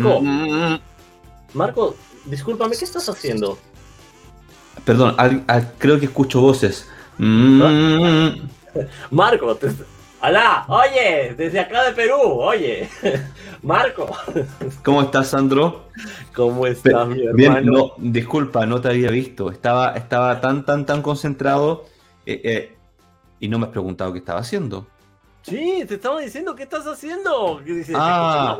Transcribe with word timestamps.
Marco, 0.00 0.20
Marco, 0.22 0.82
Marco, 1.54 1.96
discúlpame, 2.24 2.76
¿qué 2.76 2.84
estás 2.84 3.08
haciendo? 3.08 3.58
Perdón, 4.84 5.16
creo 5.78 5.98
que 5.98 6.06
escucho 6.06 6.40
voces. 6.40 6.88
Marco, 9.10 9.56
te, 9.56 9.68
Hola, 10.22 10.66
oye, 10.68 11.34
desde 11.34 11.60
acá 11.60 11.82
de 11.82 11.92
Perú, 11.92 12.18
oye, 12.20 12.90
Marco. 13.62 14.06
¿Cómo 14.84 15.00
estás, 15.00 15.28
Sandro? 15.28 15.86
¿Cómo 16.34 16.66
estás, 16.66 17.08
mi 17.08 17.22
hermano? 17.22 17.34
Bien, 17.34 17.64
no, 17.64 17.92
disculpa, 17.96 18.66
no 18.66 18.82
te 18.82 18.88
había 18.88 19.10
visto. 19.10 19.50
Estaba, 19.50 19.94
estaba 19.94 20.38
tan, 20.42 20.66
tan, 20.66 20.84
tan 20.84 21.00
concentrado 21.00 21.86
eh, 22.26 22.38
eh, 22.44 22.76
y 23.38 23.48
no 23.48 23.58
me 23.58 23.64
has 23.64 23.72
preguntado 23.72 24.12
qué 24.12 24.18
estaba 24.18 24.40
haciendo. 24.40 24.86
Sí, 25.42 25.84
te 25.88 25.94
estaba 25.94 26.20
diciendo, 26.20 26.54
¿qué 26.54 26.64
estás 26.64 26.86
haciendo? 26.86 27.62
ah, 27.94 28.58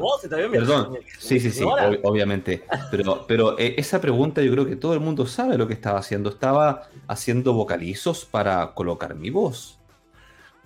perdón. 0.51 0.98
Sí, 1.19 1.39
sí, 1.39 1.51
sí, 1.51 1.62
obviamente. 2.03 2.65
Pero, 2.91 3.27
pero 3.29 3.59
eh, 3.59 3.75
esa 3.77 4.01
pregunta 4.01 4.41
yo 4.43 4.51
creo 4.53 4.66
que 4.66 4.77
todo 4.77 4.95
el 4.95 5.01
mundo 5.01 5.27
sabe 5.27 5.59
lo 5.59 5.66
que 5.66 5.75
estaba 5.75 5.98
haciendo. 5.98 6.30
Estaba 6.30 6.89
haciendo 7.06 7.53
vocalizos 7.53 8.25
para 8.25 8.73
colocar 8.73 9.15
mi 9.15 9.30
voz. 9.30 9.79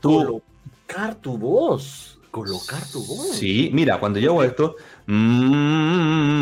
Tú, 0.00 0.42
colocar 0.86 1.14
tu 1.16 1.36
voz. 1.36 2.18
Colocar 2.30 2.82
tu 2.90 3.04
voz. 3.04 3.30
Sí, 3.30 3.70
mira, 3.72 3.98
cuando 4.00 4.18
yo 4.18 4.32
hago 4.32 4.42
esto, 4.42 4.76
mm, 5.06 6.34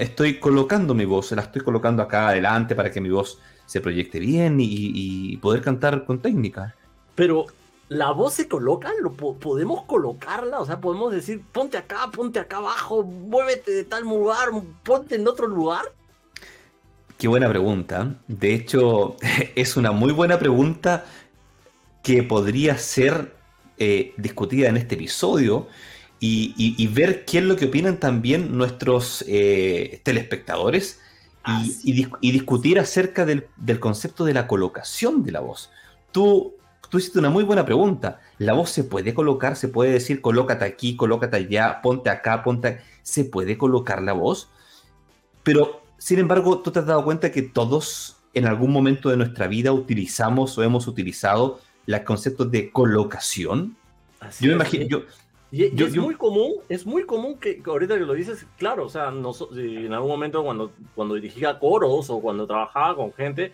estoy 0.00 0.38
colocando 0.38 0.94
mi 0.94 1.04
voz, 1.04 1.32
la 1.32 1.42
estoy 1.42 1.62
colocando 1.62 2.02
acá 2.02 2.28
adelante 2.28 2.74
para 2.74 2.90
que 2.90 3.00
mi 3.00 3.10
voz 3.10 3.38
se 3.66 3.80
proyecte 3.80 4.18
bien 4.18 4.56
y, 4.58 5.36
poder 5.36 5.60
cantar 5.60 6.04
con 6.04 6.20
técnica. 6.20 6.74
Pero 7.14 7.46
la 7.90 8.12
voz 8.12 8.34
se 8.34 8.46
coloca, 8.46 8.92
¿Lo 9.02 9.12
podemos 9.12 9.82
colocarla, 9.82 10.60
o 10.60 10.64
sea, 10.64 10.80
podemos 10.80 11.12
decir, 11.12 11.42
ponte 11.52 11.76
acá, 11.76 12.08
ponte 12.12 12.38
acá 12.38 12.58
abajo, 12.58 13.02
muévete 13.02 13.72
de 13.72 13.84
tal 13.84 14.04
lugar, 14.04 14.50
ponte 14.84 15.16
en 15.16 15.26
otro 15.26 15.48
lugar. 15.48 15.92
Qué 17.18 17.26
buena 17.26 17.48
pregunta. 17.48 18.14
De 18.28 18.54
hecho, 18.54 19.16
es 19.56 19.76
una 19.76 19.90
muy 19.90 20.12
buena 20.12 20.38
pregunta 20.38 21.04
que 22.04 22.22
podría 22.22 22.78
ser 22.78 23.34
eh, 23.76 24.14
discutida 24.16 24.68
en 24.68 24.76
este 24.76 24.94
episodio 24.94 25.66
y, 26.20 26.86
ver 26.94 27.24
qué 27.24 27.38
es 27.38 27.44
lo 27.44 27.56
que 27.56 27.64
opinan 27.64 27.98
también 27.98 28.56
nuestros 28.56 29.24
eh, 29.26 30.00
telespectadores 30.04 31.00
y, 31.82 32.30
discutir 32.30 32.78
acerca 32.78 33.26
del, 33.26 33.48
concepto 33.80 34.24
de 34.24 34.34
la 34.34 34.46
colocación 34.46 35.24
de 35.24 35.32
la 35.32 35.40
voz. 35.40 35.70
Tú, 36.12 36.54
tú 36.90 36.98
hiciste 36.98 37.18
una 37.18 37.30
muy 37.30 37.44
buena 37.44 37.64
pregunta. 37.64 38.20
¿La 38.36 38.52
voz 38.52 38.70
se 38.70 38.84
puede 38.84 39.14
colocar? 39.14 39.56
¿Se 39.56 39.68
puede 39.68 39.92
decir 39.92 40.20
colócate 40.20 40.66
aquí, 40.66 40.96
colócate 40.96 41.38
allá, 41.38 41.80
ponte 41.82 42.10
acá, 42.10 42.42
ponte... 42.42 42.80
¿Se 43.02 43.24
puede 43.24 43.56
colocar 43.56 44.02
la 44.02 44.12
voz? 44.12 44.50
Pero, 45.42 45.80
sin 45.96 46.18
embargo, 46.18 46.58
tú 46.58 46.70
te 46.70 46.80
has 46.80 46.86
dado 46.86 47.02
cuenta 47.02 47.32
que 47.32 47.42
todos 47.42 48.18
en 48.34 48.46
algún 48.46 48.70
momento 48.72 49.08
de 49.08 49.16
nuestra 49.16 49.46
vida 49.46 49.72
utilizamos 49.72 50.56
o 50.58 50.62
hemos 50.62 50.86
utilizado 50.86 51.60
los 51.86 52.00
conceptos 52.00 52.50
de 52.50 52.70
colocación. 52.70 53.76
yo 54.40 54.48
me 54.48 54.54
imagino, 54.54 54.86
yo, 54.86 55.02
y, 55.52 55.64
es 55.82 55.96
muy 55.96 56.14
común, 56.14 56.54
es 56.68 56.86
muy 56.86 57.04
común 57.04 57.36
que 57.38 57.60
ahorita 57.64 57.98
que 57.98 58.04
lo 58.04 58.14
dices, 58.14 58.46
claro, 58.56 58.86
o 58.86 58.88
sea, 58.88 59.08
en 59.08 59.92
algún 59.92 60.08
momento 60.08 60.44
cuando, 60.44 60.72
cuando 60.94 61.16
dirigía 61.16 61.58
coros 61.58 62.08
o 62.08 62.20
cuando 62.20 62.46
trabajaba 62.46 62.94
con 62.94 63.12
gente, 63.12 63.52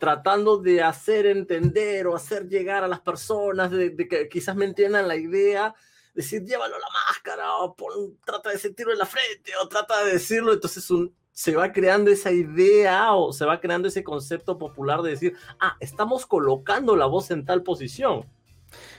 tratando 0.00 0.56
de 0.56 0.82
hacer 0.82 1.26
entender 1.26 2.06
o 2.06 2.16
hacer 2.16 2.48
llegar 2.48 2.82
a 2.82 2.88
las 2.88 3.00
personas, 3.00 3.70
de, 3.70 3.94
que 4.08 4.30
quizás 4.30 4.56
me 4.56 4.64
entiendan 4.64 5.06
la 5.06 5.14
idea, 5.14 5.74
decir, 6.14 6.42
llévalo 6.42 6.74
a 6.74 6.78
la 6.78 6.86
máscara, 7.06 7.56
o 7.58 7.76
trata 8.24 8.48
de 8.48 8.58
sentirlo 8.58 8.94
en 8.94 8.98
la 8.98 9.04
frente, 9.04 9.52
o 9.62 9.68
trata 9.68 10.02
de 10.02 10.14
decirlo, 10.14 10.54
entonces 10.54 10.90
un, 10.90 11.14
se 11.32 11.54
va 11.54 11.70
creando 11.70 12.10
esa 12.10 12.32
idea 12.32 13.12
o 13.12 13.30
se 13.34 13.44
va 13.44 13.60
creando 13.60 13.88
ese 13.88 14.02
concepto 14.02 14.56
popular 14.56 15.02
de 15.02 15.10
decir, 15.10 15.36
ah, 15.60 15.76
estamos 15.80 16.24
colocando 16.24 16.96
la 16.96 17.04
voz 17.04 17.30
en 17.30 17.44
tal 17.44 17.62
posición. 17.62 18.24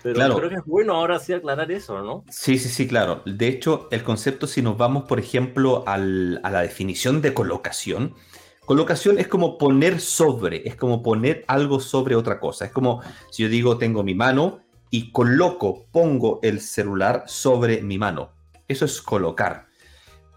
Pero 0.03 0.15
claro. 0.15 0.35
creo 0.35 0.49
que 0.49 0.55
es 0.57 0.65
bueno 0.65 0.93
ahora 0.93 1.17
sí 1.17 1.33
aclarar 1.33 1.71
eso, 1.71 1.99
¿no? 2.03 2.25
Sí, 2.29 2.59
sí, 2.59 2.69
sí, 2.69 2.87
claro. 2.87 3.23
De 3.25 3.47
hecho, 3.47 3.87
el 3.89 4.03
concepto, 4.03 4.45
si 4.45 4.61
nos 4.61 4.77
vamos, 4.77 5.05
por 5.05 5.17
ejemplo, 5.17 5.83
a 5.87 5.97
la 5.97 6.61
definición 6.61 7.21
de 7.21 7.33
colocación, 7.33 8.13
colocación 8.71 9.19
es 9.19 9.27
como 9.27 9.57
poner 9.57 9.99
sobre, 9.99 10.65
es 10.65 10.77
como 10.77 11.03
poner 11.03 11.43
algo 11.49 11.81
sobre 11.81 12.15
otra 12.15 12.39
cosa. 12.39 12.63
Es 12.63 12.71
como 12.71 13.01
si 13.29 13.43
yo 13.43 13.49
digo, 13.49 13.77
tengo 13.77 14.01
mi 14.01 14.15
mano 14.15 14.61
y 14.89 15.11
coloco, 15.11 15.87
pongo 15.91 16.39
el 16.41 16.61
celular 16.61 17.25
sobre 17.27 17.81
mi 17.81 17.97
mano. 17.97 18.31
Eso 18.69 18.85
es 18.85 19.01
colocar. 19.01 19.67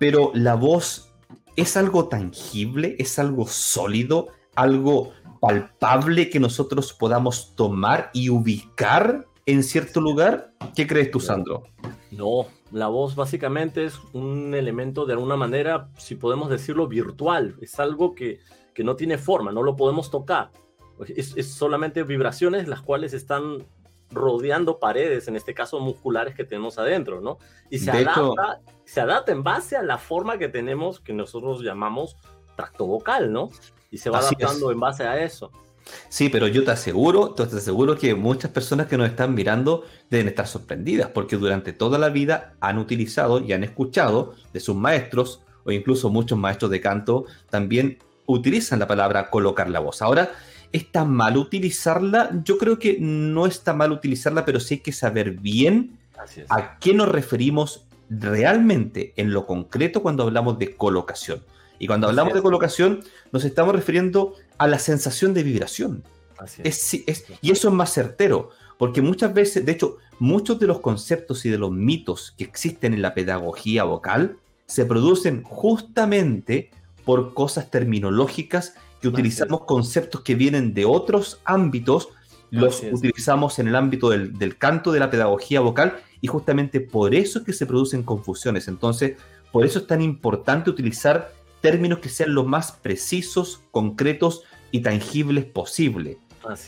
Pero 0.00 0.32
la 0.34 0.56
voz 0.56 1.12
es 1.54 1.76
algo 1.76 2.08
tangible, 2.08 2.96
es 2.98 3.20
algo 3.20 3.46
sólido, 3.46 4.30
algo 4.56 5.12
palpable 5.40 6.28
que 6.28 6.40
nosotros 6.40 6.92
podamos 6.92 7.54
tomar 7.54 8.10
y 8.12 8.30
ubicar 8.30 9.28
en 9.46 9.62
cierto 9.62 10.00
lugar. 10.00 10.50
¿Qué 10.74 10.88
crees 10.88 11.12
tú, 11.12 11.20
Sandro? 11.20 11.62
No, 12.16 12.46
la 12.72 12.88
voz 12.88 13.14
básicamente 13.14 13.84
es 13.84 13.98
un 14.12 14.54
elemento 14.54 15.06
de 15.06 15.14
alguna 15.14 15.36
manera, 15.36 15.88
si 15.96 16.14
podemos 16.14 16.50
decirlo, 16.50 16.86
virtual. 16.86 17.56
Es 17.60 17.78
algo 17.80 18.14
que, 18.14 18.40
que 18.72 18.84
no 18.84 18.96
tiene 18.96 19.18
forma, 19.18 19.52
no 19.52 19.62
lo 19.62 19.76
podemos 19.76 20.10
tocar. 20.10 20.50
Es, 21.16 21.36
es 21.36 21.52
solamente 21.52 22.02
vibraciones 22.02 22.68
las 22.68 22.80
cuales 22.80 23.14
están 23.14 23.64
rodeando 24.10 24.78
paredes, 24.78 25.28
en 25.28 25.36
este 25.36 25.54
caso 25.54 25.80
musculares 25.80 26.34
que 26.34 26.44
tenemos 26.44 26.78
adentro, 26.78 27.20
¿no? 27.20 27.38
Y 27.68 27.78
se 27.80 27.90
adapta, 27.90 28.60
se 28.84 29.00
adapta 29.00 29.32
en 29.32 29.42
base 29.42 29.76
a 29.76 29.82
la 29.82 29.98
forma 29.98 30.38
que 30.38 30.48
tenemos, 30.48 31.00
que 31.00 31.12
nosotros 31.12 31.62
llamamos 31.62 32.16
tracto 32.56 32.86
vocal, 32.86 33.32
¿no? 33.32 33.50
Y 33.90 33.98
se 33.98 34.10
va 34.10 34.18
adaptando 34.18 34.70
en 34.70 34.80
base 34.80 35.04
a 35.04 35.22
eso. 35.22 35.50
Sí, 36.08 36.28
pero 36.28 36.48
yo 36.48 36.64
te 36.64 36.70
aseguro, 36.70 37.30
te 37.30 37.42
aseguro 37.42 37.96
que 37.96 38.14
muchas 38.14 38.50
personas 38.50 38.86
que 38.86 38.96
nos 38.96 39.08
están 39.08 39.34
mirando 39.34 39.84
deben 40.10 40.28
estar 40.28 40.46
sorprendidas, 40.46 41.10
porque 41.10 41.36
durante 41.36 41.72
toda 41.72 41.98
la 41.98 42.08
vida 42.08 42.54
han 42.60 42.78
utilizado 42.78 43.40
y 43.40 43.52
han 43.52 43.64
escuchado 43.64 44.34
de 44.52 44.60
sus 44.60 44.76
maestros, 44.76 45.42
o 45.64 45.72
incluso 45.72 46.10
muchos 46.10 46.38
maestros 46.38 46.70
de 46.70 46.80
canto, 46.80 47.24
también 47.50 47.98
utilizan 48.26 48.78
la 48.78 48.86
palabra 48.86 49.30
colocar 49.30 49.68
la 49.68 49.80
voz. 49.80 50.02
Ahora, 50.02 50.30
¿está 50.72 51.04
mal 51.04 51.36
utilizarla? 51.36 52.30
Yo 52.44 52.58
creo 52.58 52.78
que 52.78 52.96
no 53.00 53.46
está 53.46 53.74
mal 53.74 53.92
utilizarla, 53.92 54.44
pero 54.44 54.60
sí 54.60 54.74
hay 54.74 54.80
que 54.80 54.92
saber 54.92 55.32
bien 55.32 55.98
a 56.48 56.78
qué 56.78 56.94
nos 56.94 57.08
referimos 57.08 57.86
realmente 58.08 59.12
en 59.16 59.32
lo 59.32 59.46
concreto 59.46 60.02
cuando 60.02 60.22
hablamos 60.22 60.58
de 60.58 60.76
colocación. 60.76 61.42
Y 61.78 61.86
cuando 61.86 62.08
hablamos 62.08 62.34
de 62.34 62.42
colocación, 62.42 63.04
nos 63.32 63.44
estamos 63.44 63.74
refiriendo 63.74 64.34
a 64.58 64.66
la 64.66 64.78
sensación 64.78 65.34
de 65.34 65.42
vibración. 65.42 66.04
es. 66.62 66.94
y 67.40 67.50
eso 67.50 67.68
es 67.68 67.74
más 67.74 67.92
certero, 67.92 68.50
porque 68.78 69.02
muchas 69.02 69.34
veces, 69.34 69.64
de 69.64 69.72
hecho, 69.72 69.98
muchos 70.18 70.58
de 70.58 70.66
los 70.66 70.80
conceptos 70.80 71.44
y 71.44 71.50
de 71.50 71.58
los 71.58 71.70
mitos 71.70 72.34
que 72.36 72.44
existen 72.44 72.94
en 72.94 73.02
la 73.02 73.14
pedagogía 73.14 73.84
vocal 73.84 74.36
se 74.66 74.84
producen 74.84 75.42
justamente 75.42 76.70
por 77.04 77.34
cosas 77.34 77.70
terminológicas 77.70 78.74
que 79.00 79.08
utilizamos 79.08 79.64
conceptos 79.64 80.22
que 80.22 80.34
vienen 80.34 80.72
de 80.72 80.86
otros 80.86 81.40
ámbitos, 81.44 82.08
los 82.50 82.82
utilizamos 82.90 83.58
en 83.58 83.68
el 83.68 83.76
ámbito 83.76 84.08
del, 84.08 84.38
del, 84.38 84.56
canto, 84.56 84.92
de 84.92 85.00
la 85.00 85.10
pedagogía 85.10 85.60
vocal, 85.60 85.98
y 86.22 86.28
justamente 86.28 86.80
por 86.80 87.14
eso 87.14 87.40
es 87.40 87.44
que 87.44 87.52
se 87.52 87.66
producen 87.66 88.02
confusiones. 88.02 88.68
Entonces, 88.68 89.18
por 89.52 89.66
eso 89.66 89.80
es 89.80 89.86
tan 89.86 90.00
importante 90.00 90.70
utilizar 90.70 91.32
términos 91.64 92.00
que 92.00 92.10
sean 92.10 92.34
lo 92.34 92.44
más 92.44 92.72
precisos, 92.72 93.62
concretos 93.70 94.42
y 94.70 94.80
tangibles 94.80 95.46
posible. 95.46 96.18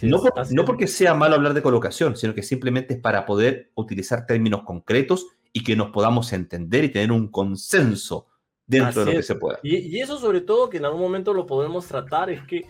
no, 0.00 0.22
no 0.52 0.64
porque 0.64 0.86
sea 0.86 1.12
malo 1.12 1.34
hablar 1.34 1.52
de 1.52 1.60
colocación, 1.60 2.16
sino 2.16 2.34
que 2.34 2.42
simplemente 2.42 2.94
es 2.94 3.00
para 3.00 3.26
poder 3.26 3.70
utilizar 3.74 4.24
términos 4.24 4.62
concretos 4.62 5.26
y 5.52 5.62
que 5.62 5.76
nos 5.76 5.90
podamos 5.90 6.32
entender 6.32 6.84
y 6.84 6.88
tener 6.88 7.12
un 7.12 7.28
consenso 7.28 8.26
dentro 8.66 9.04
de 9.04 9.12
lo 9.12 9.18
que 9.18 9.22
se 9.22 9.34
pueda. 9.34 9.58
Y, 9.62 10.00
eso 10.00 10.18
sobre 10.18 10.40
todo 10.40 10.70
que 10.70 10.78
en 10.78 10.86
algún 10.86 11.02
momento 11.02 11.34
lo 11.34 11.44
podemos 11.44 11.86
tratar 11.86 12.30
es 12.30 12.42
que 12.44 12.64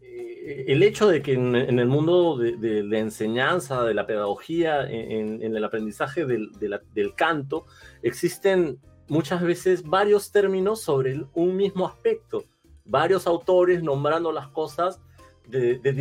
eh, 0.00 0.64
el 0.68 0.82
hecho 0.82 1.06
de 1.06 1.20
que 1.20 1.34
en, 1.34 1.54
el 1.54 1.88
mundo 1.88 2.38
de, 2.38 2.84
la 2.84 3.00
enseñanza, 3.00 3.84
de 3.84 3.92
la 3.92 4.06
pedagogía, 4.06 4.88
en, 4.88 5.42
el 5.42 5.62
aprendizaje 5.62 6.24
del, 6.24 6.52
del 6.58 7.14
canto, 7.14 7.66
existen 8.02 8.78
muchas 9.08 9.42
veces 9.42 9.82
varios 9.82 10.30
términos 10.32 10.80
sobre 10.80 11.24
un 11.34 11.56
mismo 11.56 11.86
aspecto, 11.86 12.44
varios 12.84 13.26
autores 13.26 13.82
nombrando 13.82 14.32
las 14.32 14.48
cosas 14.48 15.00
de, 15.46 15.78
de, 15.78 15.92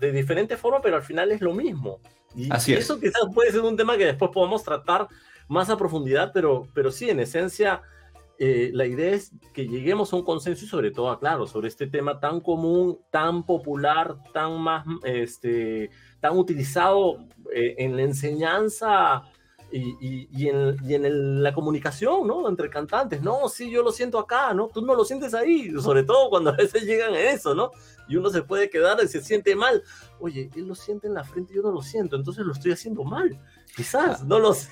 de 0.00 0.12
diferente 0.12 0.56
forma, 0.56 0.80
pero 0.80 0.96
al 0.96 1.02
final 1.02 1.32
es 1.32 1.40
lo 1.40 1.54
mismo. 1.54 2.00
Y 2.34 2.50
Así 2.50 2.72
eso 2.72 2.98
quizás 2.98 3.22
puede 3.34 3.50
ser 3.52 3.60
un 3.60 3.76
tema 3.76 3.96
que 3.96 4.06
después 4.06 4.30
podamos 4.32 4.62
tratar 4.62 5.08
más 5.48 5.68
a 5.70 5.76
profundidad, 5.76 6.30
pero, 6.32 6.66
pero 6.72 6.90
sí, 6.90 7.10
en 7.10 7.20
esencia, 7.20 7.82
eh, 8.38 8.70
la 8.72 8.86
idea 8.86 9.12
es 9.12 9.32
que 9.52 9.66
lleguemos 9.66 10.12
a 10.12 10.16
un 10.16 10.24
consenso 10.24 10.64
y 10.64 10.68
sobre 10.68 10.90
todo, 10.90 11.18
claro, 11.18 11.46
sobre 11.46 11.68
este 11.68 11.86
tema 11.86 12.20
tan 12.20 12.40
común, 12.40 12.98
tan 13.10 13.44
popular, 13.44 14.16
tan 14.32 14.60
más, 14.60 14.86
este, 15.04 15.90
tan 16.20 16.38
utilizado 16.38 17.18
eh, 17.54 17.74
en 17.78 17.96
la 17.96 18.02
enseñanza 18.02 19.24
y, 19.72 20.48
en, 20.48 21.42
la 21.42 21.54
comunicación, 21.54 22.26
¿no? 22.26 22.48
Entre 22.48 22.68
cantantes, 22.68 23.22
no, 23.22 23.48
sí, 23.48 23.70
yo 23.70 23.82
lo 23.82 23.90
siento 23.90 24.18
acá, 24.18 24.52
¿no? 24.52 24.68
Tú 24.68 24.82
no 24.82 24.94
lo 24.94 25.04
sientes 25.04 25.32
ahí, 25.34 25.70
sobre 25.80 26.02
todo 26.02 26.28
cuando 26.28 26.50
a 26.50 26.56
veces 26.56 26.84
llegan 26.84 27.14
a 27.14 27.20
eso, 27.20 27.54
¿no? 27.54 27.70
Y 28.08 28.16
uno 28.16 28.30
se 28.30 28.42
puede 28.42 28.68
quedar 28.68 28.98
y 29.02 29.08
se 29.08 29.22
siente 29.22 29.56
mal. 29.56 29.82
Oye, 30.20 30.50
él 30.54 30.66
lo 30.66 30.74
siente 30.74 31.06
en 31.06 31.14
la 31.14 31.24
frente 31.24 31.52
y 31.52 31.56
yo 31.56 31.62
no 31.62 31.72
lo 31.72 31.82
siento, 31.82 32.16
entonces 32.16 32.44
lo 32.44 32.52
estoy 32.52 32.72
haciendo 32.72 33.04
mal. 33.04 33.38
Quizás, 33.74 34.24
no 34.24 34.38
lo 34.38 34.52
sé. 34.54 34.70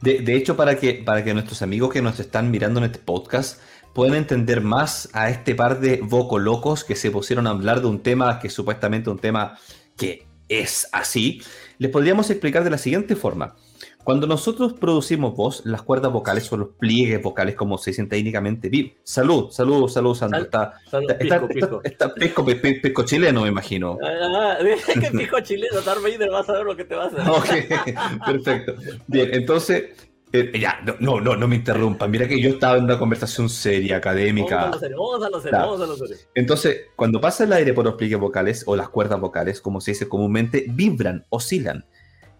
De, 0.00 0.36
hecho, 0.36 0.56
para 0.56 0.76
que, 0.76 0.94
para 0.94 1.22
que 1.22 1.32
nuestros 1.32 1.62
amigos 1.62 1.92
que 1.92 2.02
nos 2.02 2.18
están 2.18 2.50
mirando 2.50 2.78
en 2.80 2.86
este 2.86 2.98
podcast 2.98 3.60
puedan 3.92 4.14
entender 4.14 4.60
más 4.60 5.08
a 5.12 5.30
este 5.30 5.54
par 5.54 5.80
de 5.80 6.00
locos 6.38 6.84
que 6.84 6.96
se 6.96 7.10
pusieron 7.10 7.46
a 7.46 7.50
hablar 7.50 7.80
de 7.80 7.86
un 7.86 8.02
tema 8.02 8.38
que 8.38 8.48
es 8.48 8.54
supuestamente 8.54 9.10
un 9.10 9.18
tema 9.18 9.58
que 9.96 10.26
es 10.48 10.88
así, 10.92 11.42
les 11.82 11.90
podríamos 11.90 12.30
explicar 12.30 12.62
de 12.62 12.70
la 12.70 12.78
siguiente 12.78 13.16
forma. 13.16 13.56
Cuando 14.04 14.28
nosotros 14.28 14.72
producimos 14.74 15.34
voz, 15.34 15.66
las 15.66 15.82
cuerdas 15.82 16.12
vocales 16.12 16.44
son 16.44 16.60
los 16.60 16.68
pliegues 16.78 17.20
vocales, 17.20 17.56
como 17.56 17.76
se 17.76 17.90
dice 17.90 18.06
técnicamente. 18.06 18.70
Salud, 19.02 19.50
salud, 19.50 19.88
salud, 19.88 20.14
Sandro. 20.14 20.42
Está, 20.42 20.74
está, 21.18 22.14
pisco, 22.14 23.02
chileno, 23.04 23.42
me 23.42 23.48
imagino. 23.48 23.98
Ah, 24.00 24.58
que 25.00 25.10
pisco 25.10 25.40
chileno, 25.40 25.80
Darth 25.80 26.02
Vader 26.02 26.32
va 26.32 26.40
a 26.40 26.44
saber 26.44 26.64
lo 26.64 26.76
que 26.76 26.84
te 26.84 26.94
va 26.94 27.04
a 27.04 27.06
hacer. 27.08 27.20
Ok, 27.28 28.26
perfecto. 28.26 28.74
Bien, 29.08 29.30
entonces, 29.32 29.86
eh, 30.32 30.58
ya, 30.58 30.80
no, 31.00 31.20
no, 31.20 31.36
no 31.36 31.48
me 31.48 31.56
interrumpan. 31.56 32.10
Mira 32.10 32.26
que 32.26 32.40
yo 32.40 32.50
estaba 32.50 32.78
en 32.78 32.84
una 32.84 32.98
conversación 32.98 33.48
seria, 33.50 33.98
académica. 33.98 34.56
Vamos 34.56 34.70
a 34.70 34.74
lo 34.76 34.80
serio, 34.80 34.96
vamos 34.96 35.26
a 35.26 35.30
lo 35.30 35.40
serio, 35.40 35.58
vamos 35.58 35.80
a 35.80 35.86
lo 35.86 35.96
serio. 35.96 36.16
Entonces, 36.34 36.80
cuando 36.96 37.20
pasa 37.20 37.44
el 37.44 37.52
aire 37.52 37.74
por 37.74 37.84
los 37.84 37.94
pliegues 37.94 38.18
vocales 38.18 38.64
o 38.66 38.74
las 38.74 38.88
cuerdas 38.88 39.20
vocales, 39.20 39.60
como 39.60 39.80
se 39.80 39.90
dice 39.90 40.08
comúnmente, 40.08 40.64
vibran, 40.68 41.26
oscilan. 41.28 41.84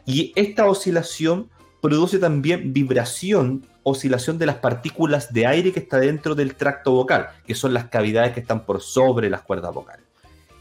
Y 0.06 0.32
esta 0.36 0.66
oscilación 0.66 1.50
produce 1.82 2.18
también 2.18 2.72
vibración, 2.72 3.66
oscilación 3.82 4.38
de 4.38 4.46
las 4.46 4.56
partículas 4.56 5.32
de 5.32 5.46
aire 5.46 5.72
que 5.72 5.80
está 5.80 5.98
dentro 5.98 6.34
del 6.34 6.54
tracto 6.54 6.92
vocal, 6.92 7.28
que 7.46 7.54
son 7.54 7.74
las 7.74 7.86
cavidades 7.86 8.32
que 8.32 8.40
están 8.40 8.64
por 8.64 8.80
sobre 8.80 9.28
las 9.28 9.42
cuerdas 9.42 9.74
vocales. 9.74 10.06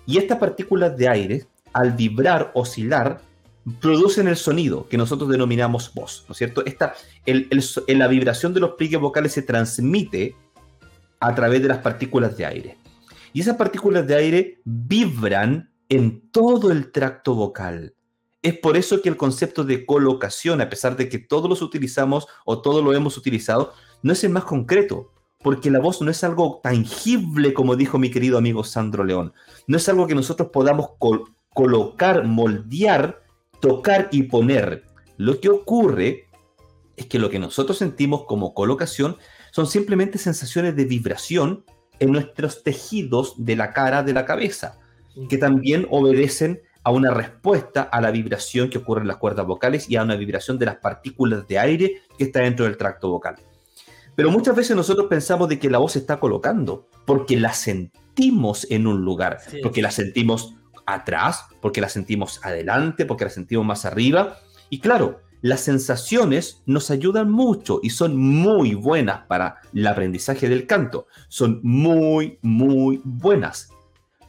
Y 0.06 0.18
estas 0.18 0.38
partículas 0.38 0.98
de 0.98 1.08
aire, 1.08 1.46
al 1.72 1.92
vibrar, 1.92 2.52
oscilar, 2.56 3.22
producen 3.80 4.28
el 4.28 4.38
sonido 4.38 4.88
que 4.88 4.98
nosotros 4.98 5.30
denominamos 5.30 5.94
voz, 5.94 6.26
¿no 6.28 6.34
es 6.34 6.38
cierto? 6.38 6.66
Esta, 6.66 6.96
el, 7.26 7.50
la 7.88 8.08
vibración 8.08 8.54
de 8.54 8.60
los 8.60 8.72
pliegues 8.72 9.00
vocales 9.00 9.34
se 9.34 9.44
transmite 9.44 10.36
a 11.20 11.36
través 11.36 11.62
de 11.62 11.68
las 11.68 11.78
partículas 11.80 12.36
de 12.38 12.46
aire. 12.46 12.78
Y 13.34 13.42
esas 13.42 13.56
partículas 13.56 14.08
de 14.08 14.16
aire 14.16 14.62
vibran 14.66 15.72
en 15.90 16.30
todo 16.32 16.72
el 16.72 16.92
tracto 16.92 17.36
vocal. 17.36 17.94
Es 18.42 18.58
por 18.58 18.76
eso 18.76 19.02
que 19.02 19.10
el 19.10 19.18
concepto 19.18 19.64
de 19.64 19.86
colocación, 19.86 20.62
a 20.62 20.70
pesar 20.70 20.98
de 20.98 21.08
que 21.08 21.20
todos 21.20 21.48
los 21.48 21.62
utilizamos 21.62 22.28
o 22.44 22.62
todos 22.62 22.84
lo 22.84 22.94
hemos 22.94 23.18
utilizado, 23.18 23.74
no 24.02 24.14
es 24.14 24.24
el 24.24 24.32
más 24.32 24.46
concreto, 24.46 25.12
porque 25.44 25.70
la 25.70 25.80
voz 25.80 26.02
no 26.02 26.10
es 26.10 26.24
algo 26.24 26.60
tangible, 26.64 27.54
como 27.54 27.76
dijo 27.76 28.00
mi 28.00 28.10
querido 28.10 28.40
amigo 28.40 28.64
Sandro 28.64 29.04
León. 29.04 29.34
No 29.68 29.78
es 29.78 29.88
algo 29.90 30.08
que 30.08 30.16
nosotros 30.16 30.50
podamos 30.52 30.90
colocar, 31.54 32.26
moldear 32.26 33.21
tocar 33.62 34.10
y 34.12 34.24
poner. 34.24 34.84
Lo 35.18 35.40
que 35.40 35.50
ocurre 35.50 36.28
es 36.98 37.06
que 37.06 37.20
lo 37.20 37.30
que 37.30 37.40
nosotros 37.40 37.78
sentimos 37.78 38.26
como 38.26 38.54
colocación 38.54 39.18
son 39.52 39.68
simplemente 39.68 40.18
sensaciones 40.18 40.76
de 40.76 40.86
vibración 40.86 41.64
en 42.00 42.12
nuestros 42.12 42.64
tejidos 42.64 43.36
de 43.38 43.56
la 43.56 43.72
cara 43.72 44.04
de 44.04 44.14
la 44.14 44.26
cabeza, 44.26 44.80
que 45.30 45.38
también 45.38 45.88
obedecen 45.90 46.62
a 46.84 46.92
una 46.92 47.14
respuesta 47.14 47.84
a 47.84 48.02
la 48.02 48.12
vibración 48.12 48.70
que 48.70 48.80
ocurre 48.80 49.02
en 49.02 49.08
las 49.08 49.18
cuerdas 49.18 49.46
vocales 49.46 49.90
y 49.90 49.96
a 49.96 50.04
una 50.04 50.16
vibración 50.16 50.58
de 50.58 50.66
las 50.66 50.78
partículas 50.78 51.48
de 51.48 51.60
aire 51.60 52.02
que 52.18 52.24
está 52.24 52.42
dentro 52.42 52.66
del 52.66 52.78
tracto 52.78 53.10
vocal. 53.10 53.36
Pero 54.16 54.32
muchas 54.32 54.56
veces 54.56 54.76
nosotros 54.76 55.08
pensamos 55.08 55.48
de 55.48 55.60
que 55.60 55.70
la 55.70 55.78
voz 55.78 55.94
se 55.94 56.00
está 56.00 56.20
colocando 56.20 56.88
porque 57.06 57.40
la 57.40 57.54
sentimos 57.54 58.68
en 58.70 58.88
un 58.88 59.06
lugar, 59.06 59.40
porque 59.62 59.82
la 59.82 59.92
sentimos 59.92 60.56
atrás, 60.86 61.46
porque 61.62 61.82
la 61.82 61.90
sentimos 61.90 62.40
adelante, 62.44 63.06
porque 63.06 63.26
la 63.26 63.32
sentimos 63.32 63.66
más 63.66 63.86
arriba. 63.86 64.40
Y 64.70 64.80
claro, 64.80 65.22
las 65.42 65.62
sensaciones 65.62 66.62
nos 66.66 66.92
ayudan 66.92 67.32
mucho 67.32 67.80
y 67.82 67.90
son 67.90 68.18
muy 68.18 68.76
buenas 68.76 69.26
para 69.28 69.58
el 69.74 69.88
aprendizaje 69.88 70.48
del 70.48 70.68
canto. 70.68 71.08
Son 71.30 71.60
muy, 71.64 72.38
muy 72.42 73.02
buenas. 73.04 73.70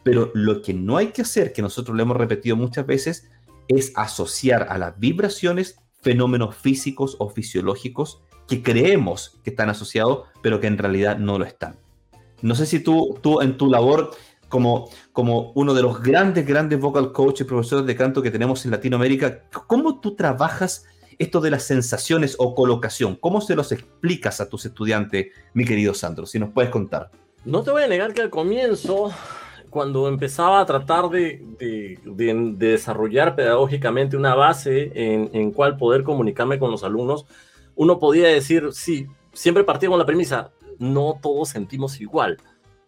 Pero 0.02 0.30
lo 0.34 0.62
que 0.62 0.74
no 0.74 0.96
hay 0.96 1.08
que 1.08 1.22
hacer, 1.22 1.52
que 1.52 1.62
nosotros 1.62 1.96
lo 1.96 2.02
hemos 2.02 2.16
repetido 2.16 2.56
muchas 2.56 2.86
veces, 2.86 3.30
es 3.68 3.92
asociar 3.94 4.66
a 4.70 4.78
las 4.78 4.98
vibraciones 4.98 5.76
fenómenos 6.00 6.56
físicos 6.56 7.16
o 7.18 7.28
fisiológicos 7.28 8.22
que 8.48 8.62
creemos 8.62 9.38
que 9.44 9.50
están 9.50 9.70
asociados, 9.70 10.24
pero 10.42 10.60
que 10.60 10.66
en 10.66 10.78
realidad 10.78 11.18
no 11.18 11.38
lo 11.38 11.44
están. 11.44 11.76
No 12.40 12.54
sé 12.56 12.66
si 12.66 12.80
tú, 12.80 13.18
tú 13.22 13.40
en 13.40 13.56
tu 13.56 13.70
labor 13.70 14.10
como, 14.52 14.90
como 15.14 15.50
uno 15.54 15.72
de 15.72 15.80
los 15.80 16.02
grandes, 16.02 16.46
grandes 16.46 16.78
vocal 16.78 17.10
coaches 17.10 17.46
profesores 17.46 17.86
de 17.86 17.96
canto 17.96 18.20
que 18.20 18.30
tenemos 18.30 18.62
en 18.66 18.70
Latinoamérica, 18.70 19.44
¿cómo 19.66 19.98
tú 19.98 20.14
trabajas 20.14 20.84
esto 21.18 21.40
de 21.40 21.50
las 21.50 21.62
sensaciones 21.62 22.36
o 22.38 22.54
colocación? 22.54 23.16
¿Cómo 23.16 23.40
se 23.40 23.56
los 23.56 23.72
explicas 23.72 24.42
a 24.42 24.50
tus 24.50 24.66
estudiantes, 24.66 25.28
mi 25.54 25.64
querido 25.64 25.94
Sandro? 25.94 26.26
Si 26.26 26.38
nos 26.38 26.50
puedes 26.50 26.70
contar. 26.70 27.10
No 27.46 27.62
te 27.62 27.70
voy 27.70 27.84
a 27.84 27.88
negar 27.88 28.12
que 28.12 28.20
al 28.20 28.28
comienzo, 28.28 29.10
cuando 29.70 30.06
empezaba 30.06 30.60
a 30.60 30.66
tratar 30.66 31.08
de, 31.08 31.42
de, 32.04 32.52
desarrollar 32.58 33.34
pedagógicamente 33.34 34.18
una 34.18 34.34
base 34.34 34.92
en, 34.94 35.30
en 35.32 35.50
cual 35.52 35.78
poder 35.78 36.02
comunicarme 36.02 36.58
con 36.58 36.70
los 36.70 36.84
alumnos, 36.84 37.24
uno 37.74 37.98
podía 37.98 38.28
decir, 38.28 38.68
sí, 38.72 39.06
siempre 39.32 39.64
partía 39.64 39.88
con 39.88 39.98
la 39.98 40.04
premisa, 40.04 40.50
no 40.78 41.18
todos 41.22 41.48
sentimos 41.48 42.02
igual, 42.02 42.36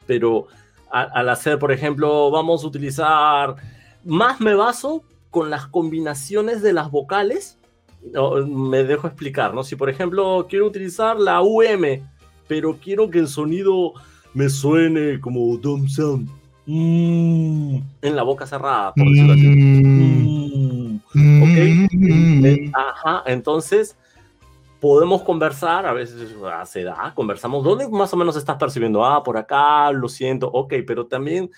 pero 0.07 0.47
al 0.91 1.29
hacer, 1.29 1.59
por 1.59 1.73
ejemplo, 1.73 2.31
vamos 2.31 2.63
a 2.63 2.67
utilizar 2.67 3.57
más 4.05 4.41
me 4.41 4.55
baso 4.55 5.03
con 5.31 5.51
las 5.51 5.67
combinaciones 5.67 6.63
de 6.63 6.73
las 6.73 6.91
vocales. 6.91 7.59
me 8.47 8.85
dejo 8.85 9.07
explicar, 9.07 9.55
¿no? 9.55 9.65
Si 9.65 9.77
por 9.77 9.91
ejemplo 9.91 10.47
quiero 10.49 10.67
utilizar 10.67 11.19
la 11.19 11.43
UM, 11.43 12.03
pero 12.47 12.79
quiero 12.81 13.11
que 13.11 13.19
el 13.19 13.29
sonido 13.29 13.95
me 14.35 14.49
suene 14.49 15.21
como 15.21 15.57
dumb 15.57 15.89
sound. 15.89 16.29
Mm, 16.67 17.77
en 18.01 18.17
la 18.17 18.23
boca 18.23 18.47
cerrada, 18.47 18.95
por 18.95 19.07
decirlo 19.07 19.33
así. 19.33 19.49
Mm, 19.49 21.01
ok. 21.43 22.71
Ajá, 22.75 23.23
entonces 23.27 23.97
podemos 24.85 25.23
conversar, 25.23 25.87
a 25.87 25.95
veces 25.95 26.37
ah, 26.45 26.67
se 26.67 26.85
da, 26.85 27.15
conversamos, 27.15 27.65
¿dónde 27.65 27.89
más 27.89 28.13
o 28.13 28.19
menos 28.19 28.37
estás 28.37 28.59
percibiendo? 28.59 29.03
Ah, 29.03 29.23
por 29.23 29.39
acá, 29.39 29.91
lo 29.93 30.11
siento, 30.11 30.51
ok, 30.53 30.75
pero 30.87 31.07
también 31.07 31.51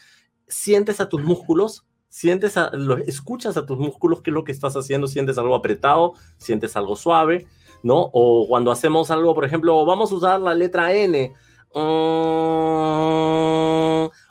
sientes 0.46 1.00
a 1.00 1.08
tus 1.08 1.24
músculos, 1.24 1.84
sientes 2.08 2.56
a, 2.56 2.70
escuchas 3.04 3.56
a 3.56 3.66
tus 3.66 3.78
músculos 3.78 4.22
qué 4.22 4.30
es 4.30 4.34
lo 4.34 4.44
que 4.44 4.52
estás 4.52 4.76
haciendo, 4.76 5.08
sientes 5.08 5.38
algo 5.38 5.56
apretado, 5.56 6.12
sientes 6.36 6.76
algo 6.76 6.94
suave, 6.94 7.48
¿no? 7.82 8.10
O 8.12 8.46
cuando 8.46 8.70
hacemos 8.70 9.10
algo, 9.10 9.34
por 9.34 9.44
ejemplo, 9.44 9.84
vamos 9.84 10.12
a 10.12 10.14
usar 10.14 10.40
la 10.40 10.54
letra 10.54 10.92
N, 10.92 11.34
mm, 11.74 11.78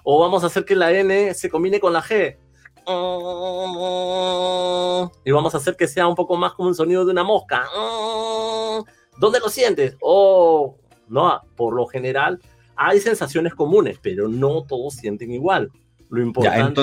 o 0.06 0.20
vamos 0.22 0.42
a 0.42 0.48
hacer 0.48 0.64
que 0.64 0.74
la 0.78 0.94
N 0.94 1.34
se 1.34 1.50
combine 1.50 1.82
con 1.82 1.92
la 1.92 2.02
G, 2.02 2.38
y 5.24 5.32
vamos 5.32 5.54
a 5.54 5.58
hacer 5.58 5.75
que 5.75 5.88
sea 5.88 6.08
un 6.08 6.15
poco 6.15 6.36
más 6.38 6.54
como 6.54 6.70
un 6.70 6.75
sonido 6.75 7.06
de 7.06 7.12
una 7.12 7.24
mosca. 7.24 7.65
¿Dónde 9.18 9.39
lo 9.39 9.50
sientes? 9.50 9.96
Oh, 10.01 10.77
no, 11.08 11.42
por 11.56 11.74
lo 11.75 11.88
general 11.88 12.39
hay 12.75 13.00
sensaciones 13.00 13.56
comunes, 13.56 14.00
pero 14.01 14.27
no 14.27 14.63
todos 14.63 14.96
sienten 14.96 15.32
igual. 15.32 15.72
Lo 16.10 16.22
importante 16.22 16.82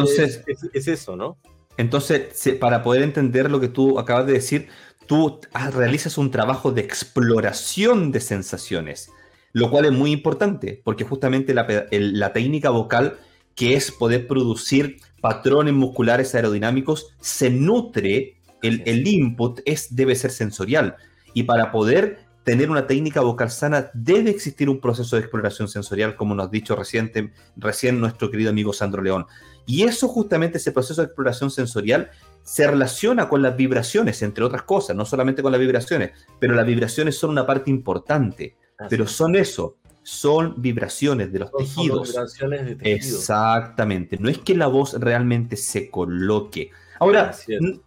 es, 0.73 0.88
eso, 0.88 1.16
¿no? 1.16 1.38
Entonces, 1.76 2.32
para 2.61 2.82
poder 2.82 3.02
entender 3.02 3.50
lo 3.50 3.61
que 3.61 3.68
tú 3.68 3.99
acabas 3.99 4.26
de 4.26 4.35
decir, 4.35 4.68
tú 5.06 5.40
realizas 5.73 6.18
un 6.18 6.30
trabajo 6.30 6.73
de 6.73 6.82
exploración 6.82 8.12
de 8.12 8.21
sensaciones, 8.21 9.11
lo 9.52 9.71
cual 9.71 9.87
es 9.87 9.92
muy 9.92 10.12
importante, 10.12 10.80
porque 10.85 11.04
justamente 11.04 11.54
la, 11.54 11.66
la 11.90 12.32
técnica 12.32 12.71
vocal, 12.71 13.18
que 13.54 13.75
es 13.75 13.90
poder 13.90 14.26
producir 14.26 14.99
patrones 15.21 15.75
musculares 15.75 16.35
aerodinámicos, 16.35 17.14
se 17.21 17.50
nutre, 17.50 18.37
el, 18.62 18.82
el 18.87 19.06
input 19.06 19.61
es, 19.64 19.94
debe 19.94 20.14
ser 20.14 20.30
sensorial. 20.30 20.97
Y 21.35 21.44
para 21.44 21.73
poder 21.73 22.18
tener 22.44 22.71
una 22.71 22.87
técnica 22.87 23.21
vocal 23.21 23.50
sana, 23.50 23.90
debe 23.94 24.30
existir 24.30 24.68
un 24.68 24.80
proceso 24.80 25.16
de 25.16 25.23
exploración 25.23 25.68
sensorial, 25.68 26.16
como 26.16 26.35
nos 26.35 26.47
ha 26.47 26.50
dicho 26.50 26.75
reciente, 26.75 27.32
recién 27.56 28.00
nuestro 28.00 28.30
querido 28.30 28.50
amigo 28.50 28.73
Sandro 28.73 29.02
León. 29.02 29.26
Y 29.64 29.85
eso 29.85 30.09
justamente, 30.09 30.59
ese 30.59 30.73
proceso 30.73 31.02
de 31.02 31.06
exploración 31.06 31.50
sensorial, 31.50 32.11
se 32.42 32.66
relaciona 32.66 33.28
con 33.28 33.42
las 33.42 33.56
vibraciones, 33.56 34.23
entre 34.23 34.44
otras 34.44 34.62
cosas, 34.62 34.97
no 34.97 35.04
solamente 35.04 35.42
con 35.42 35.52
las 35.52 35.61
vibraciones, 35.61 36.11
pero 36.40 36.54
las 36.54 36.66
vibraciones 36.66 37.16
son 37.16 37.30
una 37.30 37.47
parte 37.47 37.71
importante. 37.71 38.56
pero 38.88 39.06
son 39.06 39.37
eso, 39.37 39.76
son 40.02 40.61
vibraciones 40.61 41.32
de 41.32 41.38
los 41.40 41.52
tejidos. 41.52 42.09
vibraciones 42.09 42.66
de 42.66 42.76
tejidos. 42.76 43.21
Exactamente. 43.21 44.18
No 44.18 44.28
es 44.28 44.38
que 44.38 44.54
la 44.54 44.66
voz 44.66 44.94
realmente 44.94 45.56
se 45.56 45.90
coloque. 45.90 46.71
Ahora, 46.99 47.35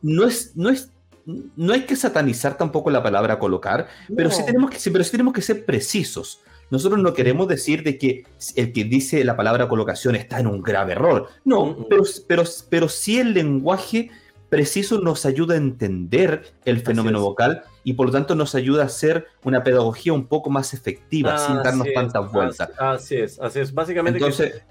no 0.02 0.28
es, 0.28 0.52
no 0.56 0.70
es 0.70 0.92
no 1.26 1.74
hay 1.74 1.82
que 1.82 1.96
satanizar 1.96 2.58
tampoco 2.58 2.92
la 2.92 3.02
palabra 3.02 3.40
colocar, 3.40 3.88
pero, 4.16 4.30
sí 4.30 4.46
tenemos 4.46 4.70
que, 4.70 4.78
pero 4.92 5.04
sí 5.04 5.12
tenemos 5.12 5.34
que 5.34 5.42
ser 5.42 5.66
precisos. 5.66 6.42
Nosotros 6.70 7.00
no 7.02 7.14
queremos 7.14 7.48
decir 7.48 7.84
de 7.84 7.98
que 7.98 8.26
el 8.56 8.74
que 8.74 8.84
dice 8.84 9.24
la 9.24 9.36
palabra 9.36 9.68
colocación 9.68 10.16
está 10.16 10.40
en 10.40 10.48
un 10.48 10.62
grave 10.62 10.94
error. 10.94 11.30
No, 11.44 11.86
pero, 11.90 12.04
pero, 12.28 12.44
pero 12.70 12.90
sí 12.90 13.20
el 13.20 13.34
lenguaje 13.34 14.10
preciso 14.50 15.00
nos 15.00 15.26
ayuda 15.26 15.56
a 15.56 15.58
entender 15.58 16.44
el 16.66 16.82
fenómeno 16.82 17.22
vocal 17.22 17.64
y 17.84 17.94
por 17.94 18.08
lo 18.08 18.12
tanto 18.12 18.36
nos 18.36 18.56
ayuda 18.56 18.84
a 18.84 18.86
hacer 18.86 19.28
una 19.44 19.64
pedagogía 19.64 20.14
un 20.14 20.28
poco 20.28 20.50
más 20.50 20.74
efectiva 20.74 21.38
sin 21.38 21.58
darnos 21.58 21.88
tantas 21.94 22.32
vueltas. 22.32 22.70
Así, 22.78 23.16
es, 23.16 23.40
así 23.40 23.60
es. 23.60 23.74
Básicamente, 23.74 24.20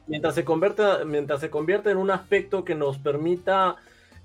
mientras, 0.06 0.34
se 0.34 0.44
convierta, 0.44 1.04
mientras 1.04 1.40
se 1.40 1.50
convierte 1.50 1.90
en 1.90 1.98
un 1.98 2.10
aspecto 2.10 2.64
que 2.64 2.74
nos 2.74 2.98
permita 2.98 3.76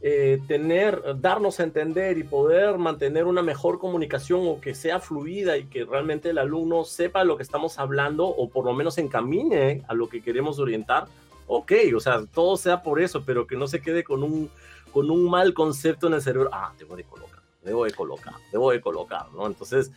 eh, 0.01 0.39
tener, 0.47 1.01
darnos 1.19 1.59
a 1.59 1.63
entender 1.63 2.17
y 2.17 2.23
poder 2.23 2.77
mantener 2.77 3.25
una 3.25 3.41
mejor 3.41 3.79
comunicación 3.79 4.47
o 4.47 4.61
que 4.61 4.73
sea 4.73 4.99
fluida 4.99 5.57
y 5.57 5.65
que 5.65 5.83
realmente 5.83 6.29
el 6.29 6.37
alumno 6.37 6.85
sepa 6.85 7.25
lo 7.25 7.35
que 7.35 7.43
estamos 7.43 7.77
hablando 7.79 8.25
o 8.25 8.49
por 8.49 8.63
lo 8.63 8.73
menos 8.73 8.97
encamine 8.97 9.83
a 9.89 9.93
lo 9.93 10.07
que 10.07 10.21
queremos 10.21 10.57
orientar, 10.57 11.07
ok, 11.47 11.73
o 11.95 11.99
sea, 11.99 12.23
todo 12.33 12.55
sea 12.55 12.81
por 12.81 13.01
eso, 13.01 13.23
pero 13.25 13.45
que 13.45 13.57
no 13.57 13.67
se 13.67 13.81
quede 13.81 14.05
con 14.05 14.23
un, 14.23 14.49
con 14.91 15.09
un 15.09 15.29
mal 15.29 15.53
concepto 15.53 16.07
en 16.07 16.13
el 16.13 16.21
cerebro, 16.21 16.49
ah, 16.51 16.73
debo 16.77 16.95
de 16.95 17.03
colocar, 17.03 17.41
debo 17.61 17.85
de 17.85 17.91
colocar, 17.91 18.33
debo 18.51 18.71
de 18.71 18.81
colocar, 18.81 19.31
¿no? 19.33 19.47
Entonces, 19.47 19.91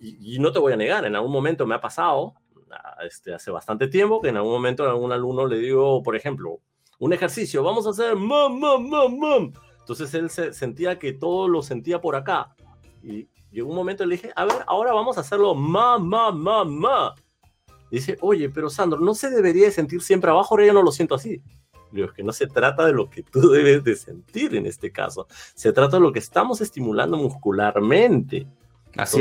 y, 0.00 0.38
no 0.38 0.52
te 0.52 0.58
voy 0.58 0.72
a 0.72 0.76
negar, 0.76 1.04
en 1.04 1.16
algún 1.16 1.32
momento 1.32 1.66
me 1.66 1.74
ha 1.74 1.80
pasado, 1.80 2.34
este, 3.02 3.34
hace 3.34 3.50
bastante 3.50 3.88
tiempo, 3.88 4.20
que 4.20 4.28
en 4.28 4.36
algún 4.36 4.52
momento 4.52 4.84
algún 4.84 5.12
alumno 5.12 5.46
le 5.46 5.58
digo, 5.58 6.02
por 6.02 6.16
ejemplo, 6.16 6.60
un 6.98 7.12
ejercicio, 7.12 7.62
vamos 7.62 7.86
a 7.86 7.90
hacer 7.90 8.16
mam, 8.16 8.58
mam, 8.58 8.88
mam, 8.88 9.18
mam. 9.18 9.52
Entonces 9.80 10.12
él 10.14 10.30
se 10.30 10.52
sentía 10.52 10.98
que 10.98 11.12
todo 11.12 11.46
lo 11.46 11.62
sentía 11.62 12.00
por 12.00 12.16
acá. 12.16 12.56
Y 13.02 13.28
llegó 13.52 13.70
un 13.70 13.76
momento 13.76 14.02
y 14.02 14.08
le 14.08 14.16
dije, 14.16 14.32
a 14.34 14.44
ver, 14.44 14.64
ahora 14.66 14.92
vamos 14.92 15.16
a 15.16 15.20
hacerlo 15.20 15.54
ma, 15.54 15.98
ma, 15.98 16.32
ma, 16.32 16.64
ma. 16.64 17.14
dice, 17.90 18.18
oye, 18.20 18.50
pero 18.50 18.68
Sandro, 18.68 18.98
no 18.98 19.14
se 19.14 19.30
debería 19.30 19.66
de 19.66 19.72
sentir 19.72 20.02
siempre 20.02 20.30
abajo, 20.30 20.54
ahora 20.54 20.66
ya 20.66 20.72
no 20.72 20.82
lo 20.82 20.90
siento 20.90 21.14
así. 21.14 21.42
Digo, 21.90 22.12
que 22.12 22.22
no 22.22 22.32
se 22.32 22.46
trata 22.46 22.86
de 22.86 22.92
lo 22.92 23.08
que 23.08 23.22
tú 23.22 23.40
debes 23.50 23.84
de 23.84 23.96
sentir 23.96 24.54
en 24.54 24.66
este 24.66 24.90
caso. 24.90 25.26
Se 25.54 25.72
trata 25.72 25.96
de 25.96 26.02
lo 26.02 26.12
que 26.12 26.18
estamos 26.18 26.60
estimulando 26.60 27.16
muscularmente. 27.16 28.46
Así 28.96 29.20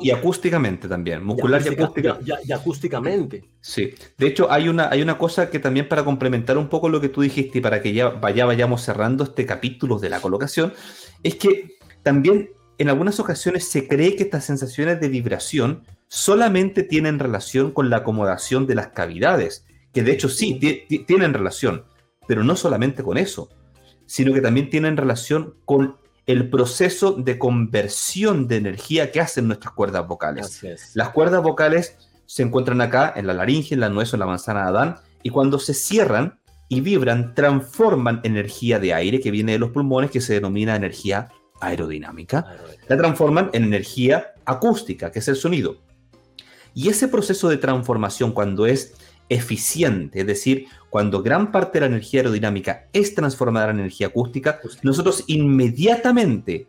y, 0.00 0.10
acústicamente 0.10 0.88
también, 0.88 1.22
muscular 1.22 1.60
y, 1.62 2.52
acústicamente. 2.52 3.44
Sí, 3.60 3.94
de 4.16 4.26
hecho 4.26 4.50
hay 4.50 4.68
una, 4.70 4.88
hay 4.88 5.02
una 5.02 5.18
cosa 5.18 5.50
que 5.50 5.58
también 5.58 5.88
para 5.88 6.06
complementar 6.06 6.56
un 6.56 6.68
poco 6.68 6.88
lo 6.88 7.02
que 7.02 7.10
tú 7.10 7.20
dijiste 7.20 7.58
y 7.58 7.60
para 7.60 7.82
que 7.82 7.92
ya 7.92 8.08
vaya, 8.08 8.46
vayamos 8.46 8.80
cerrando 8.80 9.24
este 9.24 9.44
capítulo 9.44 9.98
de 9.98 10.08
la 10.08 10.20
colocación, 10.20 10.72
es 11.22 11.34
que 11.34 11.76
también 12.02 12.48
en 12.78 12.88
algunas 12.88 13.20
ocasiones 13.20 13.68
se 13.68 13.86
cree 13.86 14.16
que 14.16 14.22
estas 14.22 14.46
sensaciones 14.46 15.00
de 15.00 15.10
vibración 15.10 15.84
solamente 16.08 16.82
tienen 16.82 17.18
relación 17.18 17.72
con 17.72 17.90
la 17.90 17.98
acomodación 17.98 18.66
de 18.66 18.74
las 18.74 18.88
cavidades, 18.88 19.66
que 19.92 20.02
de 20.02 20.12
hecho 20.12 20.30
sí, 20.30 20.58
tienen 21.06 21.34
relación, 21.34 21.84
pero 22.30 22.44
no 22.44 22.54
solamente 22.54 23.02
con 23.02 23.18
eso, 23.18 23.48
sino 24.06 24.32
que 24.32 24.40
también 24.40 24.70
tienen 24.70 24.96
relación 24.96 25.56
con 25.64 25.96
el 26.26 26.48
proceso 26.48 27.10
de 27.10 27.40
conversión 27.40 28.46
de 28.46 28.54
energía 28.54 29.10
que 29.10 29.20
hacen 29.20 29.48
nuestras 29.48 29.74
cuerdas 29.74 30.06
vocales. 30.06 30.62
Las 30.94 31.08
cuerdas 31.08 31.42
vocales 31.42 31.96
se 32.26 32.44
encuentran 32.44 32.80
acá, 32.82 33.12
en 33.16 33.26
la 33.26 33.34
laringe, 33.34 33.74
en 33.74 33.80
la 33.80 33.88
nuez 33.88 34.14
en 34.14 34.20
la 34.20 34.26
manzana 34.26 34.62
de 34.62 34.68
Adán, 34.68 34.96
y 35.24 35.30
cuando 35.30 35.58
se 35.58 35.74
cierran 35.74 36.38
y 36.68 36.82
vibran, 36.82 37.34
transforman 37.34 38.20
energía 38.22 38.78
de 38.78 38.94
aire 38.94 39.18
que 39.18 39.32
viene 39.32 39.50
de 39.50 39.58
los 39.58 39.70
pulmones, 39.70 40.12
que 40.12 40.20
se 40.20 40.34
denomina 40.34 40.76
energía 40.76 41.30
aerodinámica, 41.60 42.46
la 42.86 42.96
transforman 42.96 43.50
en 43.54 43.64
energía 43.64 44.34
acústica, 44.44 45.10
que 45.10 45.18
es 45.18 45.26
el 45.26 45.34
sonido. 45.34 45.78
Y 46.74 46.90
ese 46.90 47.08
proceso 47.08 47.48
de 47.48 47.56
transformación, 47.56 48.30
cuando 48.30 48.66
es 48.66 48.94
eficiente, 49.30 50.20
es 50.20 50.26
decir, 50.26 50.66
cuando 50.90 51.22
gran 51.22 51.52
parte 51.52 51.78
de 51.78 51.80
la 51.80 51.86
energía 51.86 52.20
aerodinámica 52.20 52.88
es 52.92 53.14
transformada 53.14 53.70
en 53.70 53.78
energía 53.78 54.08
acústica, 54.08 54.60
nosotros 54.82 55.24
inmediatamente, 55.28 56.66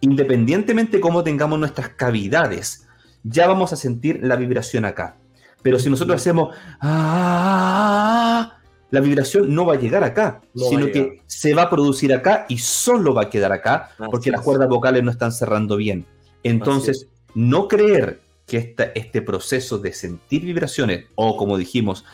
independientemente 0.00 0.96
de 0.96 1.00
cómo 1.00 1.24
tengamos 1.24 1.58
nuestras 1.58 1.90
cavidades, 1.90 2.86
ya 3.24 3.48
vamos 3.48 3.72
a 3.72 3.76
sentir 3.76 4.20
la 4.22 4.36
vibración 4.36 4.84
acá. 4.84 5.16
Pero 5.60 5.80
si 5.80 5.90
nosotros 5.90 6.20
hacemos 6.20 6.56
ah, 6.80 8.58
la 8.90 9.00
vibración 9.00 9.52
no 9.52 9.66
va 9.66 9.74
a 9.74 9.78
llegar 9.78 10.04
acá, 10.04 10.40
sino 10.54 10.86
que 10.86 11.22
se 11.26 11.52
va 11.52 11.62
a 11.62 11.70
producir 11.70 12.14
acá 12.14 12.46
y 12.48 12.58
solo 12.58 13.12
va 13.12 13.22
a 13.22 13.30
quedar 13.30 13.50
acá 13.52 13.90
porque 14.10 14.30
las 14.30 14.40
cuerdas 14.40 14.68
vocales 14.68 15.02
no 15.02 15.10
están 15.10 15.32
cerrando 15.32 15.76
bien. 15.76 16.06
Entonces, 16.44 17.08
no 17.34 17.66
creer 17.66 18.20
que 18.48 18.74
este 18.94 19.22
proceso 19.22 19.78
de 19.78 19.92
sentir 19.92 20.42
vibraciones, 20.42 21.04
o 21.14 21.36
como 21.36 21.58
dijimos, 21.58 22.04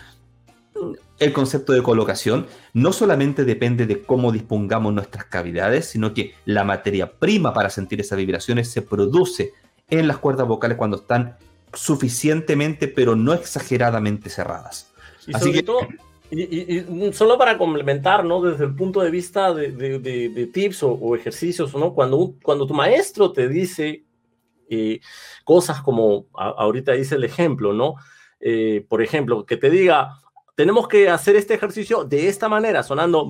el 1.21 1.33
concepto 1.33 1.73
de 1.73 1.83
colocación, 1.83 2.47
no 2.73 2.93
solamente 2.93 3.45
depende 3.45 3.87
de 3.87 4.03
cómo 4.03 4.33
dispongamos 4.33 4.93
nuestras 4.93 5.27
cavidades, 5.27 5.87
sino 5.87 6.13
que 6.13 6.35
la 6.45 6.65
materia 6.65 7.13
prima 7.13 7.55
para 7.55 7.71
sentir 7.71 8.01
esas 8.01 8.19
vibraciones 8.19 8.69
se 8.69 8.83
produce 8.83 9.53
en 9.89 10.09
las 10.09 10.19
cuerdas 10.19 10.49
vocales 10.49 10.77
cuando 10.77 10.97
están 10.97 11.37
suficientemente, 11.73 12.89
pero 12.89 13.15
no 13.15 13.33
exageradamente 13.33 14.29
cerradas. 14.29 14.93
Y 15.29 15.37
Así 15.37 15.53
que... 15.53 15.65
y, 16.33 17.13
solo 17.13 17.39
para 17.39 17.57
complementar, 17.57 18.25
¿no? 18.25 18.43
Desde 18.43 18.65
el 18.65 18.75
punto 18.75 19.01
de 19.01 19.11
vista 19.11 19.55
de, 19.55 20.51
tips 20.53 20.83
o, 20.83 21.15
ejercicios, 21.15 21.73
¿no? 21.75 21.95
Cuando, 21.95 22.35
cuando 22.43 22.67
tu 22.67 22.75
maestro 22.75 23.31
te 23.31 23.49
dice 23.49 24.05
eh, 24.69 25.01
cosas 25.45 25.83
como 25.83 26.27
ahorita 26.35 26.93
dice 26.93 27.17
el 27.17 27.25
ejemplo, 27.25 27.73
¿no? 27.73 27.95
Eh, 28.41 28.85
por 28.89 29.03
ejemplo, 29.03 29.47
que 29.47 29.57
te 29.57 29.71
diga, 29.71 30.19
tenemos 30.55 30.89
que 30.89 31.09
hacer 31.09 31.37
este 31.37 31.55
ejercicio 31.55 32.05
de 32.05 32.29
esta 32.29 32.49
manera, 32.49 32.83
sonando, 32.83 33.27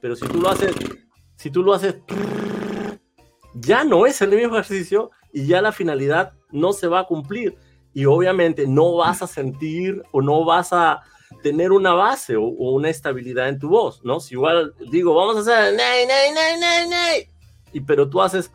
pero 0.00 0.16
si 0.16 0.26
tú 0.26 0.40
lo 0.40 0.48
haces, 0.48 0.74
si 1.36 1.50
tú 1.50 1.62
lo 1.62 1.74
haces, 1.74 1.96
ya 3.54 3.84
no 3.84 4.06
es 4.06 4.20
el 4.22 4.30
mismo 4.30 4.54
ejercicio 4.56 5.10
y 5.32 5.46
ya 5.46 5.60
la 5.62 5.72
finalidad 5.72 6.32
no 6.50 6.72
se 6.72 6.88
va 6.88 7.00
a 7.00 7.04
cumplir 7.04 7.56
y 7.94 8.04
obviamente 8.06 8.66
no 8.66 8.96
vas 8.96 9.22
a 9.22 9.26
sentir 9.26 10.02
o 10.12 10.22
no 10.22 10.44
vas 10.44 10.72
a 10.72 11.02
tener 11.42 11.72
una 11.72 11.92
base 11.92 12.36
o, 12.36 12.44
una 12.44 12.88
estabilidad 12.88 13.48
en 13.48 13.58
tu 13.58 13.68
voz, 13.68 14.04
¿no? 14.04 14.20
Si 14.20 14.34
igual 14.34 14.74
digo, 14.90 15.14
vamos 15.14 15.36
a 15.36 15.40
hacer, 15.40 15.74
nay, 15.74 16.06
nay, 16.06 16.32
nay, 16.34 16.60
nay, 16.60 16.88
nay, 16.88 17.30
y 17.72 17.80
pero 17.80 18.08
tú 18.08 18.20
haces, 18.20 18.50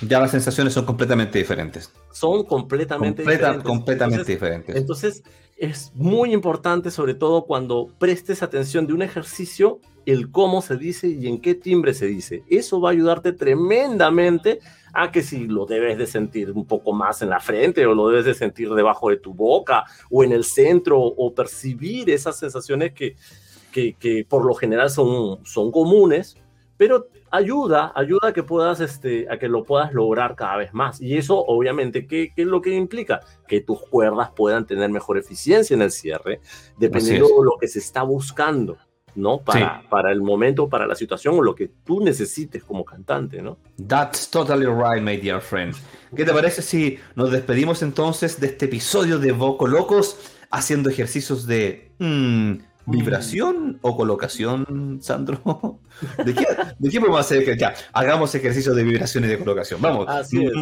ya 0.00 0.20
las 0.20 0.32
sensaciones 0.32 0.72
son 0.72 0.84
completamente 0.84 1.38
diferentes. 1.38 1.92
Son 2.12 2.44
completamente 2.44 3.22
diferentes. 3.22 3.62
Completamente 3.62 4.32
diferentes. 4.32 4.74
Entonces, 4.74 5.22
es 5.56 5.92
muy 5.94 6.32
importante, 6.32 6.90
sobre 6.90 7.14
todo 7.14 7.44
cuando 7.44 7.88
prestes 7.98 8.42
atención 8.42 8.86
de 8.86 8.94
un 8.94 9.02
ejercicio, 9.02 9.80
el 10.06 10.30
cómo 10.30 10.62
se 10.62 10.76
dice 10.76 11.08
y 11.08 11.28
en 11.28 11.40
qué 11.40 11.54
timbre 11.54 11.94
se 11.94 12.06
dice. 12.06 12.42
Eso 12.48 12.80
va 12.80 12.88
a 12.88 12.92
ayudarte 12.92 13.32
tremendamente 13.32 14.60
a 14.92 15.12
que 15.12 15.22
si 15.22 15.46
lo 15.46 15.66
debes 15.66 15.98
de 15.98 16.06
sentir 16.06 16.50
un 16.50 16.64
poco 16.64 16.92
más 16.92 17.22
en 17.22 17.28
la 17.28 17.38
frente 17.38 17.86
o 17.86 17.94
lo 17.94 18.08
debes 18.08 18.24
de 18.24 18.34
sentir 18.34 18.70
debajo 18.70 19.10
de 19.10 19.18
tu 19.18 19.34
boca 19.34 19.84
o 20.10 20.24
en 20.24 20.32
el 20.32 20.44
centro 20.44 20.98
o 20.98 21.34
percibir 21.34 22.10
esas 22.10 22.38
sensaciones 22.38 22.92
que, 22.92 23.14
que, 23.70 23.94
que 23.94 24.26
por 24.28 24.44
lo 24.44 24.54
general 24.54 24.90
son, 24.90 25.44
son 25.44 25.70
comunes, 25.70 26.36
pero 26.80 27.08
ayuda, 27.30 27.92
ayuda 27.94 28.28
a 28.28 28.32
que 28.32 28.42
puedas, 28.42 28.80
este, 28.80 29.30
a 29.30 29.38
que 29.38 29.50
lo 29.50 29.64
puedas 29.64 29.92
lograr 29.92 30.34
cada 30.34 30.56
vez 30.56 30.72
más. 30.72 30.98
Y 30.98 31.18
eso, 31.18 31.36
obviamente, 31.36 32.06
¿qué, 32.06 32.32
es 32.34 32.46
lo 32.46 32.62
que 32.62 32.74
implica? 32.74 33.20
Que 33.46 33.60
tus 33.60 33.82
cuerdas 33.82 34.30
puedan 34.34 34.64
tener 34.64 34.88
mejor 34.88 35.18
eficiencia 35.18 35.74
en 35.74 35.82
el 35.82 35.90
cierre, 35.90 36.40
dependiendo 36.78 37.26
de 37.26 37.44
lo 37.44 37.58
que 37.60 37.68
se 37.68 37.80
está 37.80 38.02
buscando, 38.02 38.78
¿no? 39.14 39.42
Para, 39.42 39.82
para 39.90 40.10
el 40.10 40.22
momento, 40.22 40.70
para 40.70 40.86
la 40.86 40.94
situación 40.94 41.34
o 41.34 41.42
lo 41.42 41.54
que 41.54 41.70
tú 41.84 42.02
necesites 42.02 42.64
como 42.64 42.82
cantante, 42.82 43.42
¿no? 43.42 43.58
That's 43.86 44.30
totally 44.30 44.64
right, 44.64 45.02
my 45.02 45.18
dear 45.18 45.42
friend. 45.42 45.74
¿Qué 46.16 46.24
te 46.24 46.32
parece 46.32 46.62
si 46.62 46.98
nos 47.14 47.30
despedimos 47.30 47.82
entonces 47.82 48.40
de 48.40 48.46
este 48.46 48.64
episodio 48.64 49.18
de 49.18 49.32
Voco 49.32 49.66
Locos 49.66 50.16
haciendo 50.50 50.88
ejercicios 50.88 51.46
de... 51.46 51.92
Hmm, 51.98 52.69
¿Vibración 52.90 53.78
o 53.82 53.96
colocación, 53.96 54.98
Sandro? 55.00 55.78
¿De 56.24 56.34
qué, 56.34 56.46
¿De 56.78 56.90
qué 56.90 57.00
podemos 57.00 57.20
hacer? 57.20 57.56
Ya, 57.56 57.74
hagamos 57.92 58.34
ejercicios 58.34 58.74
de 58.74 58.82
vibración 58.82 59.24
y 59.24 59.28
de 59.28 59.38
colocación. 59.38 59.80
Vamos. 59.80 60.06
Así 60.08 60.44
es. 60.44 60.52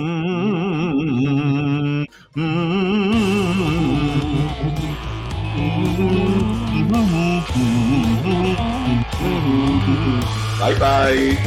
Bye 10.60 10.74
bye. 10.74 11.38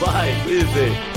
Bye, 0.00 0.34
cuídense. 0.44 1.13